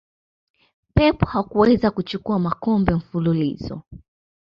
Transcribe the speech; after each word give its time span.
pep 0.93 1.19
hakuweza 1.21 1.91
kuchukua 1.91 2.39
makombe 2.39 2.93
mfululizo 2.93 3.81